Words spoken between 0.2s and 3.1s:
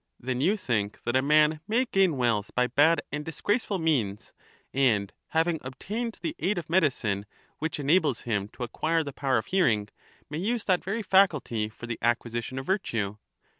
you think that a man may gain wealth by bad